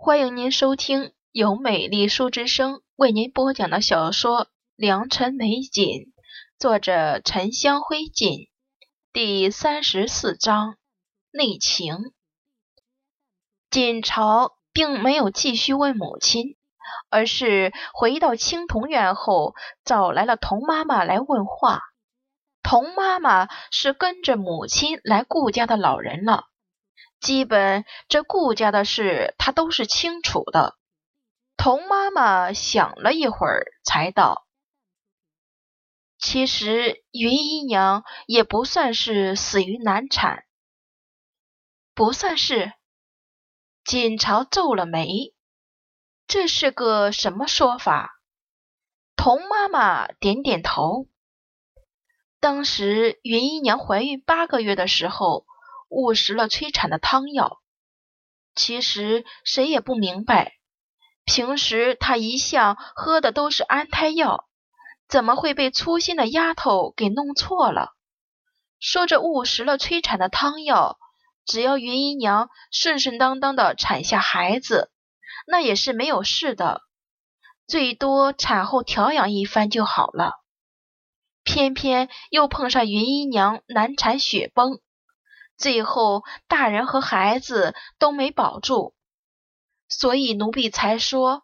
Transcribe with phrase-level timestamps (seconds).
[0.00, 4.44] 欢迎您收听由美丽书之声为您播讲的小说
[4.76, 5.84] 《良辰美景》，
[6.56, 8.48] 作者沉香灰烬，
[9.12, 10.76] 第三十四章
[11.32, 12.12] 内情。
[13.70, 16.56] 锦朝并没有继续问母亲，
[17.10, 19.54] 而是回到青铜院后，
[19.84, 21.82] 找来了童妈妈来问话。
[22.62, 26.44] 童妈妈是跟着母亲来顾家的老人了。
[27.20, 30.76] 基本这顾家的事，他都是清楚的。
[31.56, 34.46] 童妈妈想了一会儿，才道
[36.16, 40.44] ：“其实云姨娘也不算是死于难产，
[41.92, 42.72] 不算是。”
[43.84, 45.34] 锦朝皱了眉
[46.28, 48.20] ：“这是个什么说法？”
[49.16, 51.08] 童妈妈点点头
[52.38, 55.44] ：“当时云姨娘怀孕八个月的时候。”
[55.88, 57.60] 误食了催产的汤药，
[58.54, 60.54] 其实谁也不明白，
[61.24, 64.48] 平时她一向喝的都是安胎药，
[65.08, 67.94] 怎么会被粗心的丫头给弄错了？
[68.78, 70.98] 说着误食了催产的汤药，
[71.44, 74.90] 只要云姨娘顺顺当当的产下孩子，
[75.46, 76.82] 那也是没有事的，
[77.66, 80.34] 最多产后调养一番就好了。
[81.42, 84.80] 偏偏又碰上云姨娘难产血崩。
[85.58, 88.94] 最后，大人和孩子都没保住，
[89.88, 91.42] 所以奴婢才说，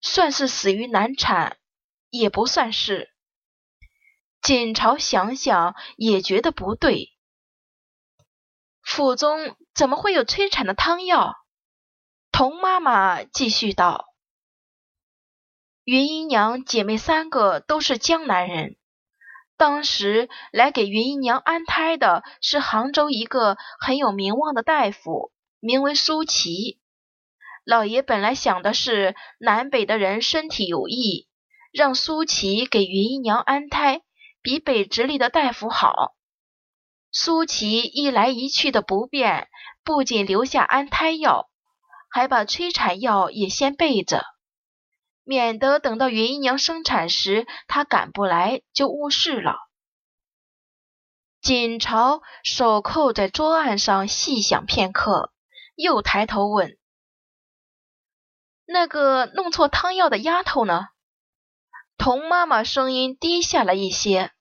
[0.00, 1.58] 算是死于难产，
[2.08, 3.12] 也不算是。
[4.40, 7.12] 锦朝想想也觉得不对，
[8.80, 11.34] 府中怎么会有催产的汤药？
[12.30, 14.06] 童妈妈继续道
[15.82, 18.76] ：“云姨娘姐妹三个都是江南人。”
[19.58, 26.78] 当时来给云姨娘安胎的是杭州一个很有名望的大夫，名为苏琪。
[27.64, 31.26] 老爷本来想的是南北的人身体有异，
[31.72, 34.02] 让苏琪给云姨娘安胎，
[34.42, 36.14] 比北直隶的大夫好。
[37.10, 39.48] 苏琪一来一去的不便，
[39.82, 41.50] 不仅留下安胎药，
[42.08, 44.24] 还把催产药也先备着。
[45.28, 49.58] 免得等到云姨娘生产时，她赶不来就误事了。
[51.42, 55.30] 锦朝手扣在桌案上细想片刻，
[55.74, 56.78] 又抬头问
[58.64, 60.86] ：“那个弄错汤药的丫头呢？”
[61.98, 64.32] 童妈妈声音低下了一些：“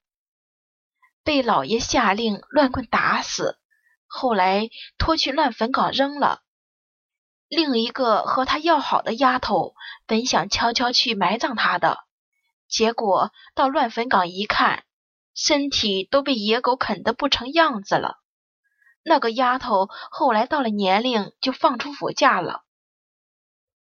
[1.21, 3.59] 被老爷下令乱棍打死，
[4.05, 6.43] 后来拖去乱坟岗扔了。”
[7.47, 9.73] 另一个和他要好的丫头
[10.05, 11.99] 本想悄悄去埋葬他的，
[12.67, 14.83] 结果到乱坟岗一看，
[15.33, 18.17] 身体都被野狗啃得不成样子了。
[19.01, 22.63] 那个丫头后来到了年龄就放出府嫁了。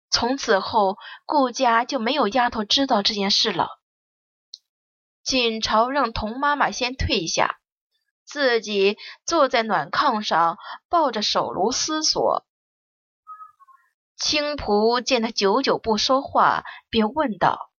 [0.09, 3.68] 从此后，顾家就没有丫头知道这件事了。
[5.22, 7.59] 锦朝让童妈妈先退下，
[8.24, 12.46] 自己坐在暖炕上，抱着手炉思索。
[14.19, 17.72] 青仆见他久久不说话，便问道：“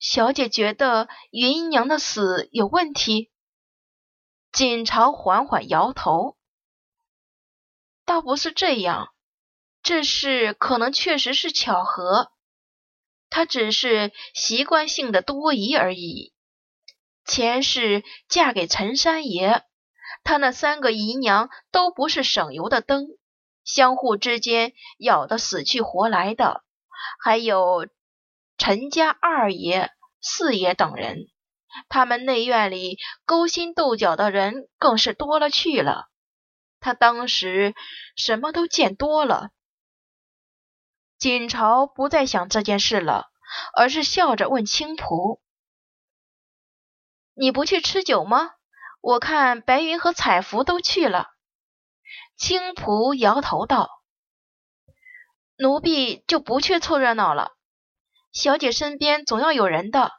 [0.00, 3.30] 小姐觉得云姨娘的死有问题？”
[4.52, 6.38] 锦朝缓缓摇头
[8.06, 9.12] ：“倒不是这样，
[9.82, 12.32] 这事可能确实是巧合，
[13.28, 16.32] 她只是习惯性的多疑而已。
[17.26, 19.62] 前世嫁给陈三爷，
[20.24, 23.08] 他那三个姨娘都不是省油的灯。”
[23.66, 26.64] 相互之间咬得死去活来的，
[27.20, 27.86] 还有
[28.56, 29.90] 陈家二爷、
[30.22, 31.26] 四爷等人。
[31.90, 32.96] 他们内院里
[33.26, 36.08] 勾心斗角的人更是多了去了。
[36.80, 37.74] 他当时
[38.16, 39.50] 什么都见多了。
[41.18, 43.26] 锦朝不再想这件事了，
[43.74, 45.40] 而是笑着问青仆
[47.34, 48.52] ：“你不去吃酒吗？
[49.00, 51.30] 我看白云和彩芙都去了。”
[52.36, 53.88] 青蒲摇头道
[55.56, 57.52] ：“奴婢就不去凑热闹了。
[58.30, 60.12] 小姐身边总要有人的。”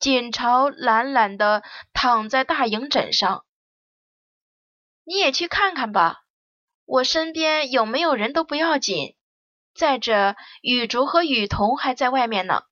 [0.00, 1.62] 锦朝懒懒的
[1.92, 3.44] 躺在大营枕上
[5.04, 6.22] ：“你也去看看吧。
[6.86, 9.14] 我身边有没有人都不要紧。
[9.74, 12.62] 再者，雨竹和雨桐还在外面呢。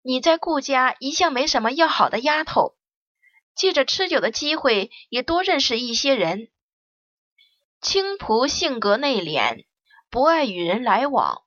[0.00, 2.76] 你在顾家一向没什么要好的丫头，
[3.54, 6.50] 借着吃酒的机会，也多认识一些人。”
[7.80, 9.64] 青蒲性格内敛，
[10.10, 11.42] 不爱与人来往。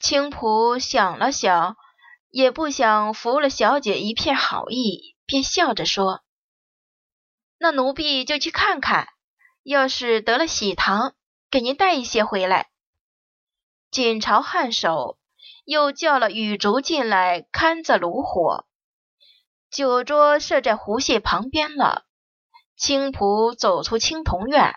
[0.00, 1.76] 青蒲想了想，
[2.28, 6.22] 也不想服了小姐一片好意，便笑着说
[7.56, 9.06] ：“那奴婢就去看看，
[9.62, 11.14] 要是得了喜糖，
[11.50, 12.70] 给您带一些回来。”
[13.92, 15.18] 锦朝颔首，
[15.64, 18.66] 又叫了雨竹进来看着炉火。
[19.70, 22.06] 酒桌设在湖榭旁边了。
[22.76, 24.74] 青浦走出青铜院，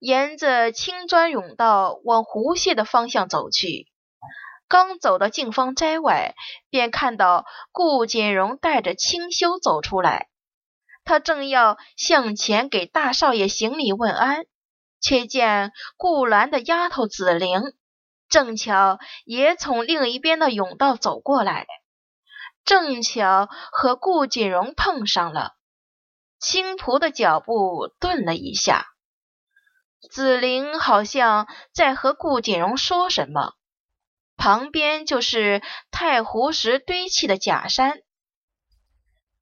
[0.00, 3.86] 沿着青砖甬道往湖榭的方向走去。
[4.66, 6.34] 刚走到静芳斋外，
[6.70, 10.28] 便看到顾锦荣带着清修走出来。
[11.04, 14.46] 他正要向前给大少爷行礼问安，
[15.00, 17.74] 却见顾兰的丫头紫菱
[18.28, 21.66] 正巧也从另一边的甬道走过来，
[22.64, 25.54] 正巧和顾锦荣碰上了。
[26.38, 28.86] 青仆的脚步顿了一下，
[30.08, 33.54] 紫菱好像在和顾锦荣说什么。
[34.36, 38.00] 旁边就是太湖石堆砌的假山。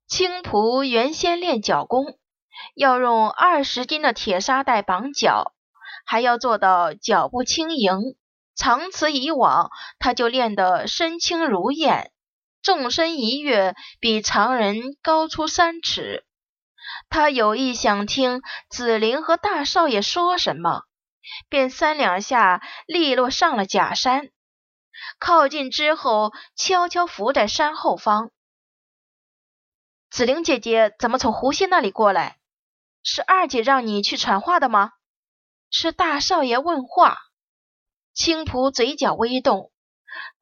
[0.07, 2.17] 青蒲原先练脚功，
[2.75, 5.53] 要用二十斤的铁沙袋绑脚，
[6.05, 8.17] 还要做到脚步轻盈。
[8.55, 9.69] 长此以往，
[9.99, 12.11] 他就练得身轻如燕，
[12.61, 16.25] 纵身一跃，比常人高出三尺。
[17.07, 20.83] 他有意想听紫菱和大少爷说什么，
[21.47, 24.31] 便三两下利落上了假山，
[25.19, 28.31] 靠近之后，悄悄伏在山后方。
[30.09, 32.39] 紫菱姐姐怎么从湖心那里过来？
[33.03, 34.91] 是二姐让你去传话的吗？
[35.71, 37.17] 是大少爷问话。
[38.13, 39.71] 青蒲嘴角微动，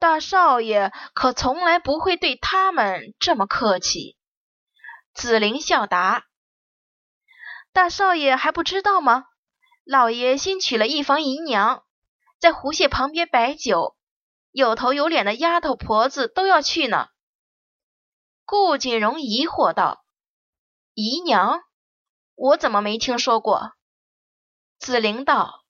[0.00, 4.16] 大少爷可从来不会对他们这么客气。
[5.14, 6.24] 紫菱笑答
[7.72, 9.26] ：“大少爷还不知道吗？
[9.84, 11.84] 老爷新娶了一房姨娘，
[12.38, 13.96] 在湖榭旁边摆酒，
[14.50, 17.08] 有头有脸的丫头婆子都要去呢。”
[18.44, 20.04] 顾锦荣疑惑道
[20.94, 21.62] ：“姨娘，
[22.34, 23.72] 我怎么没听说过？”
[24.80, 25.64] 紫菱道：“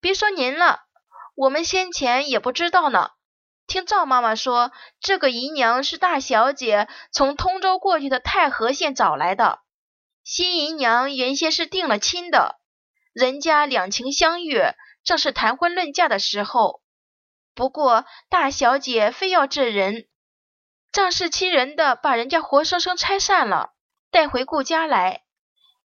[0.00, 0.80] 别说您了，
[1.34, 3.10] 我们先前也不知道呢。
[3.66, 9.60] 听赵妈妈说，这个姨娘是大小姐从通州过去的太和县找来的。
[10.24, 12.60] 新姨娘原先是定了亲的，
[13.12, 16.80] 人家两情相悦，正是谈婚论嫁的时候。
[17.54, 20.06] 不过大小姐非要这人。”
[20.92, 23.72] 仗势欺人的，把人家活生生拆散了，
[24.10, 25.22] 带回顾家来。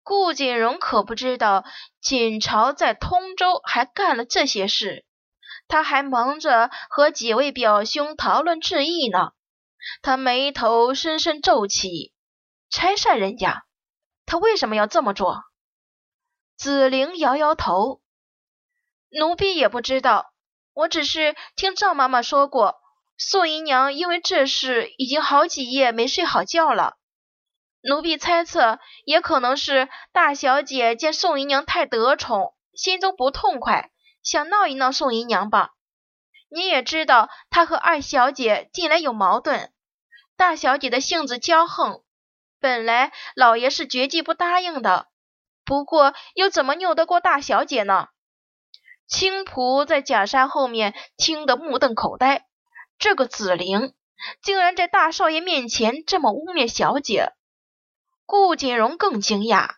[0.03, 1.65] 顾锦荣可不知道
[1.99, 5.05] 锦朝在通州还干了这些事，
[5.67, 9.31] 他还忙着和几位表兄讨论致意呢。
[10.01, 12.13] 他眉头深深皱起，
[12.69, 13.65] 拆散人家，
[14.25, 15.43] 他为什么要这么做？
[16.55, 18.01] 紫菱摇摇头，
[19.09, 20.33] 奴婢也不知道，
[20.73, 22.79] 我只是听赵妈妈说过。
[23.17, 26.97] 宋姨娘因为这事已经好几夜没睡好觉了，
[27.81, 33.91] 奴婢猜测也可能是大小姐见宋姨娘太得宠，心中不痛快，
[34.23, 35.71] 想闹一闹宋姨娘吧。
[36.49, 39.71] 你也知道，她和二小姐近来有矛盾，
[40.35, 42.02] 大小姐的性子骄横，
[42.63, 45.09] 本来老爷是绝技不答应的，
[45.65, 48.07] 不过又怎么拗得过大小姐呢？
[49.05, 52.47] 青仆在假山后面听得目瞪口呆。
[52.97, 53.93] 这个紫菱
[54.41, 57.33] 竟然在大少爷面前这么污蔑小姐，
[58.25, 59.71] 顾锦荣更惊讶。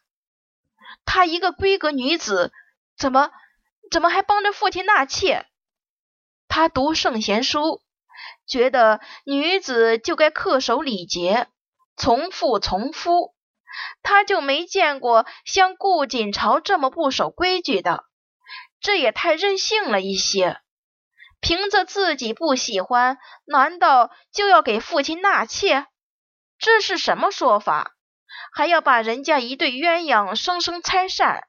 [1.05, 2.53] 她一个闺阁女子，
[2.95, 3.31] 怎么
[3.89, 5.47] 怎么还帮着父亲纳妾？
[6.48, 7.81] 他读圣贤书，
[8.45, 11.48] 觉得女子就该恪守礼节，
[11.95, 13.33] 从父从夫。
[14.03, 18.05] 他就没见过像顾锦朝这么不守规矩的，
[18.79, 20.61] 这也太任性了一些。
[21.41, 25.87] 凭着自己不喜欢，难道就要给父亲纳妾？
[26.57, 27.91] 这是什么说法？
[28.53, 31.47] 还要把人家一对鸳鸯生生拆散？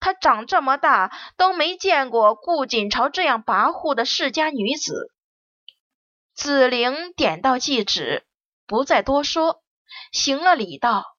[0.00, 5.12] 他长这么大都没见过顾锦朝这样跋扈的世家女子。
[6.34, 8.26] 紫菱点到即止，
[8.66, 9.62] 不再多说，
[10.12, 11.16] 行了礼道：“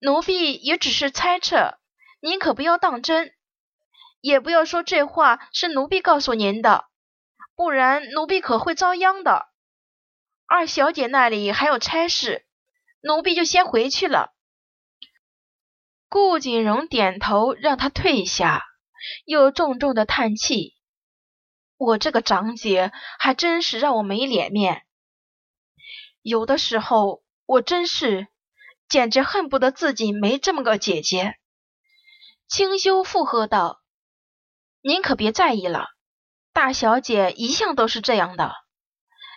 [0.00, 1.78] 奴婢也只是猜测，
[2.20, 3.34] 您可不要当真。”
[4.20, 6.86] 也不要说这话是奴婢告诉您的，
[7.54, 9.46] 不然奴婢可会遭殃的。
[10.44, 12.44] 二小姐那里还有差事，
[13.00, 14.34] 奴婢就先回去了。
[16.08, 18.64] 顾锦荣点头，让他退下，
[19.24, 20.74] 又重重的叹气
[21.78, 24.84] ：“我这个长姐还真是让我没脸面。
[26.22, 28.28] 有的时候，我真是
[28.88, 31.34] 简直恨不得自己没这么个姐姐。”
[32.48, 33.80] 清修附和道。
[34.80, 35.88] 您可别在意了，
[36.52, 38.54] 大小姐一向都是这样的。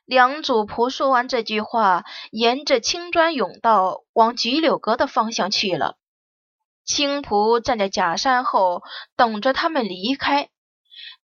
[0.05, 5.97] 梁主仆说完这句话，沿着青砖甬道往菊柳阁的方向去了。
[6.83, 8.81] 青仆站在假山后，
[9.15, 10.49] 等着他们离开。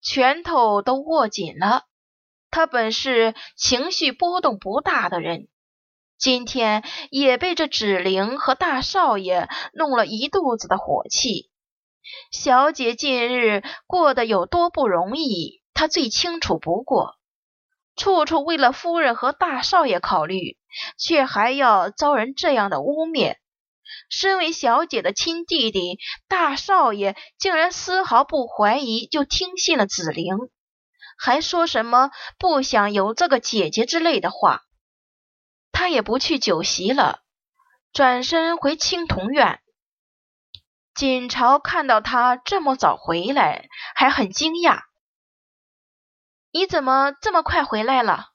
[0.01, 1.83] 拳头都握紧了。
[2.57, 5.47] 他本是情绪波动不大的人，
[6.17, 11.51] 今天也被这芷玲和大少爷弄了一肚子的火气。
[12.31, 17.13] 小姐近日过得有多不容易，他最清楚不过，
[17.95, 20.57] 处处为了夫人和大少爷考虑，
[20.97, 23.35] 却还要遭人这样的污蔑。
[24.09, 30.35] 身为小姐的亲弟弟，大少爷竟然丝毫不怀疑，就听信了紫菱，
[31.17, 34.63] 还说什么不想有这个姐姐之类的话。
[35.71, 37.21] 他也不去酒席了，
[37.93, 39.61] 转身回青铜院。
[40.95, 44.81] 锦朝看到他这么早回来，还很惊讶。
[46.51, 48.29] 你怎么这么快回来了？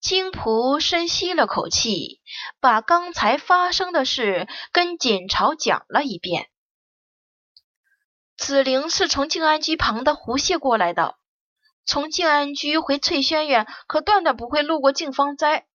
[0.00, 2.20] 青蒲深吸了口气，
[2.60, 6.48] 把刚才发生的事跟锦朝讲了一遍。
[8.36, 11.16] 紫菱是从静安居旁的湖蟹过来的，
[11.88, 15.66] 从静安居回翠轩院，可断断不会路过静芳斋。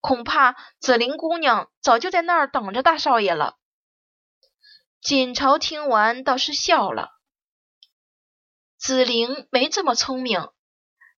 [0.00, 3.58] 恐怕紫菱姑娘早就在那儿等着大少爷了。
[5.02, 7.10] 锦朝听完倒是笑了。
[8.78, 10.48] 紫菱没这么聪明，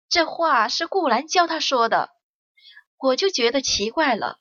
[0.08, 2.10] 这话是顾兰教她说的。
[2.98, 4.40] 我就觉得奇怪了，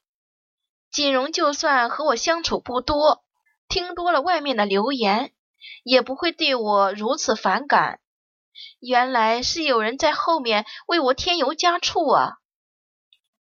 [0.89, 3.24] 锦荣就算和我相处不多，
[3.67, 5.36] 听多了外面的流言，
[5.84, 8.00] 也不会对我如此反感。
[8.79, 12.37] 原来是有人在后面为我添油加醋啊！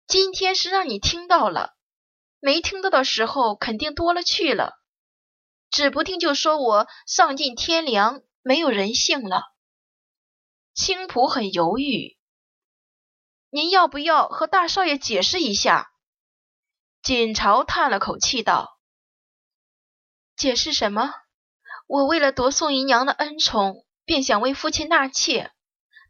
[0.06, 1.74] 今天是让你听到了，
[2.40, 4.80] 没听到的时候肯定多了去了，
[5.70, 9.42] 指不定就说我丧尽天良，没有人性了。
[10.74, 12.16] 青浦很犹豫。
[13.50, 15.92] 您要不要和大少爷解释一下？
[17.02, 18.78] 锦朝叹了口气道
[20.36, 21.12] ：“解释什么？
[21.86, 25.52] 我为了夺宋姨娘的恩宠，便想为父亲纳妾，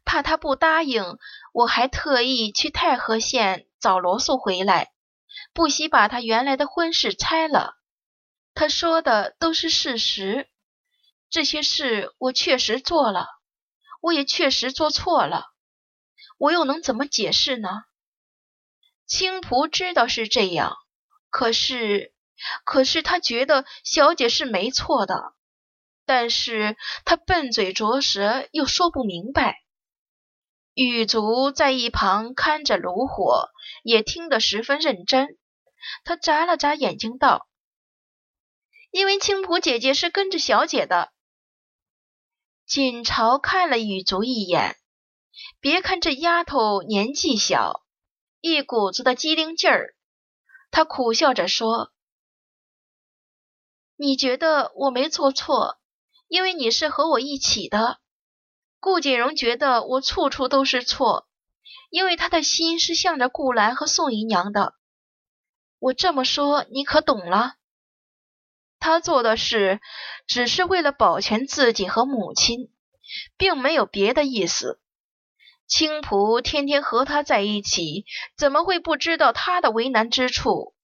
[0.03, 1.19] 怕他不答应，
[1.53, 4.91] 我还特意去太和县找罗素回来，
[5.53, 7.75] 不惜把他原来的婚事拆了。
[8.55, 10.49] 他说的都是事实，
[11.29, 13.27] 这些事我确实做了，
[14.01, 15.51] 我也确实做错了。”
[16.39, 17.69] 我又能怎么解释呢？
[19.05, 20.75] 青仆知道是这样，
[21.29, 22.15] 可是，
[22.65, 25.35] 可是他觉得小姐是没错的，
[26.11, 26.75] 但是
[27.05, 29.63] 他笨嘴拙舌又说不明白。
[30.73, 33.47] 雨竹在一旁看着炉火，
[33.81, 35.37] 也听得十分认真。
[36.03, 37.47] 他眨了眨眼睛道
[38.91, 41.13] ：“因为青浦姐姐是跟着小姐的。”
[42.67, 44.75] 锦朝看了雨竹一眼。
[45.61, 47.85] 别看这丫头年纪小，
[48.41, 49.95] 一股子的机灵劲儿。
[50.71, 51.93] 他苦笑着说
[53.95, 55.77] ：“你觉得我没做错，
[56.31, 57.99] 因为你是和我一起的。
[58.79, 61.27] 顾锦荣觉得我处处都是错，
[61.89, 64.75] 因为他的心是向着顾兰和宋姨娘的。
[65.77, 67.55] 我这么说，你可懂了？
[68.79, 69.81] 他做的事
[70.25, 72.71] 只是为了保全自己和母亲，
[73.35, 74.79] 并没有别的意思。”
[75.67, 78.05] 青仆天天和他在一起，
[78.37, 80.75] 怎么会不知道他的为难之处？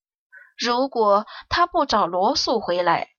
[0.58, 3.12] 如果他不找罗素回来，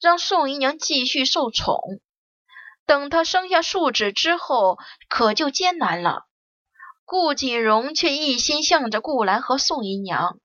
[0.00, 2.00] 让宋姨娘继续受宠，
[2.86, 6.26] 等她生下庶子之后，可就艰难了。
[7.04, 10.38] 顾锦荣却一心向着顾兰和宋姨娘，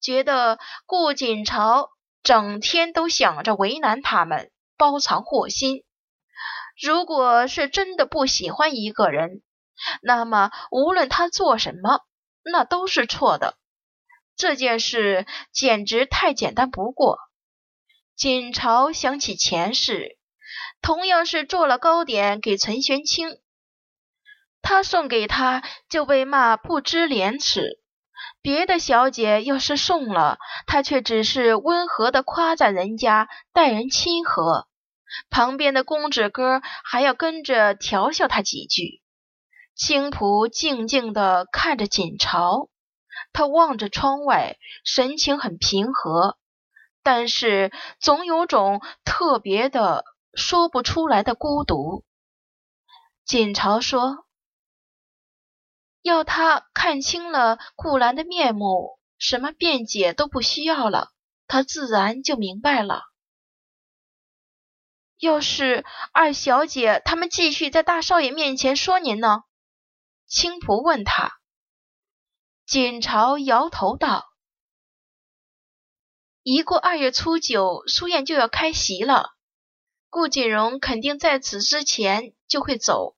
[0.00, 1.90] 觉得顾锦朝
[2.22, 5.84] 整天都想着为难他们，包藏祸心。
[6.82, 9.42] 如果是真的不喜欢一个人，
[10.02, 12.00] 那么，无论他做什么，
[12.42, 13.56] 那都是错的。
[14.36, 17.18] 这件事简直太简单不过。
[18.16, 20.16] 锦朝想起前世，
[20.80, 23.38] 同样是做了糕点给陈玄清，
[24.62, 27.80] 他送给他就被骂不知廉耻。
[28.40, 34.68] 别的小姐要是送了，他却只是温和的夸赞人家待人亲和，
[35.28, 39.02] 旁边的公子哥还要跟着调笑他几句。
[39.74, 42.68] 青仆静静地看着锦朝，
[43.32, 46.38] 他望着窗外，神情很平和，
[47.04, 47.70] 但是
[48.00, 52.02] 总有种特别的说不出来的孤独。
[53.24, 54.24] 锦朝说
[56.00, 61.12] ：“要他看清了顾兰的面目，什么辩解都不需要了，
[61.46, 63.02] 他自然就明白了。
[65.18, 69.44] 要是二小姐他们继续在大少爷面前说您呢？”
[70.26, 71.38] 青仆问他，
[72.64, 74.24] 锦朝摇头道
[76.44, 79.30] ：“一过二月初九，书院就要开席了。
[80.10, 83.16] 顾锦荣肯定在此之前就会走，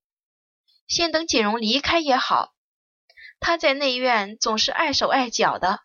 [0.87, 2.55] 先等锦荣离开也好。
[3.41, 5.81] 他在内院总是碍手碍脚的，